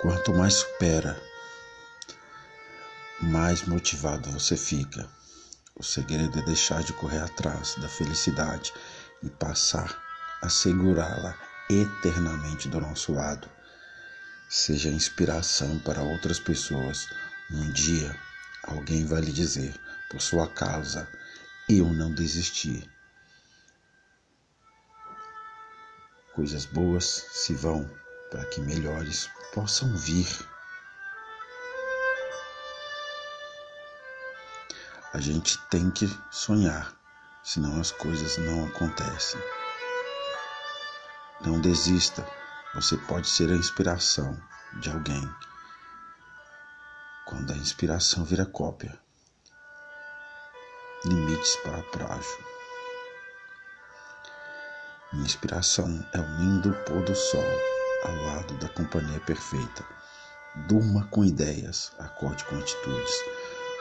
Quanto 0.00 0.32
mais 0.32 0.54
supera, 0.54 1.20
mais 3.20 3.66
motivado 3.66 4.30
você 4.30 4.56
fica. 4.56 5.06
O 5.76 5.82
segredo 5.82 6.38
é 6.38 6.42
deixar 6.42 6.82
de 6.82 6.94
correr 6.94 7.18
atrás 7.18 7.74
da 7.74 7.86
felicidade 7.86 8.72
e 9.22 9.28
passar 9.28 9.94
a 10.40 10.48
segurá-la 10.48 11.36
eternamente 11.68 12.66
do 12.66 12.80
nosso 12.80 13.12
lado. 13.12 13.46
Seja 14.48 14.88
inspiração 14.88 15.78
para 15.80 16.02
outras 16.02 16.40
pessoas. 16.40 17.06
Um 17.50 17.70
dia 17.70 18.18
alguém 18.64 19.04
vai 19.04 19.20
lhe 19.20 19.32
dizer, 19.32 19.78
por 20.10 20.22
sua 20.22 20.48
causa, 20.48 21.06
eu 21.68 21.84
não 21.92 22.10
desisti. 22.14 22.88
Coisas 26.34 26.64
boas 26.64 27.26
se 27.32 27.52
vão 27.52 28.00
para 28.30 28.44
que 28.46 28.60
melhores 28.60 29.28
possam 29.52 29.94
vir. 29.96 30.28
A 35.12 35.18
gente 35.18 35.58
tem 35.66 35.90
que 35.90 36.06
sonhar, 36.30 36.94
senão 37.42 37.80
as 37.80 37.90
coisas 37.90 38.38
não 38.38 38.66
acontecem. 38.66 39.40
Não 41.40 41.60
desista, 41.60 42.24
você 42.74 42.96
pode 42.96 43.28
ser 43.28 43.50
a 43.50 43.56
inspiração 43.56 44.40
de 44.80 44.88
alguém. 44.88 45.28
Quando 47.26 47.52
a 47.52 47.56
inspiração 47.56 48.24
vira 48.24 48.46
cópia, 48.46 48.96
limites 51.04 51.56
para 51.56 51.82
prágio. 51.84 52.44
Minha 55.12 55.26
inspiração 55.26 56.08
é 56.12 56.20
o 56.20 56.36
lindo 56.38 56.72
pôr 56.84 57.02
do 57.02 57.16
sol 57.16 57.79
ao 58.04 58.14
lado 58.14 58.54
da 58.54 58.68
companhia 58.68 59.20
perfeita. 59.20 59.84
Durma 60.66 61.06
com 61.10 61.24
ideias, 61.24 61.92
acorde 61.98 62.44
com 62.44 62.56
atitudes. 62.58 63.14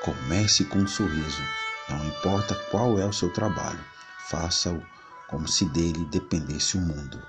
Comece 0.02 0.66
com 0.66 0.80
um 0.80 0.88
sorriso. 0.88 1.42
Não 1.90 2.06
importa 2.06 2.56
qual 2.70 3.00
é 3.00 3.06
o 3.06 3.14
seu 3.14 3.32
trabalho, 3.34 3.84
faça-o 4.30 4.82
como 5.28 5.48
se 5.48 5.66
dele 5.66 6.06
dependesse 6.06 6.78
o 6.78 6.82
mundo. 6.82 7.22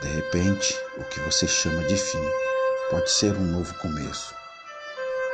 De 0.00 0.08
repente, 0.08 0.74
o 0.98 1.04
que 1.04 1.20
você 1.20 1.46
chama 1.46 1.82
de 1.84 1.96
fim 1.96 2.30
pode 2.90 3.10
ser 3.10 3.34
um 3.34 3.44
novo 3.52 3.74
começo. 3.74 4.34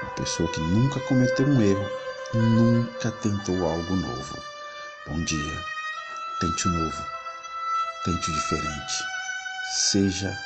Uma 0.02 0.10
pessoa 0.12 0.50
que 0.52 0.60
nunca 0.60 1.00
cometeu 1.00 1.46
um 1.46 1.60
erro, 1.60 1.90
nunca 2.34 3.10
tentou 3.10 3.68
algo 3.68 3.96
novo. 3.96 4.38
Bom 5.06 5.24
dia, 5.24 5.64
tente 6.40 6.68
o 6.68 6.70
novo, 6.70 7.04
tente 8.04 8.32
diferente, 8.32 9.04
seja 9.72 10.36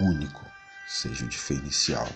único, 0.00 0.44
seja 0.88 1.24
o 1.24 1.28
diferencial. 1.28 2.08